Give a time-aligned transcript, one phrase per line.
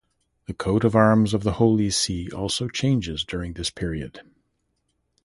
[0.47, 4.21] The coat of arms of the Holy See also changes during this period.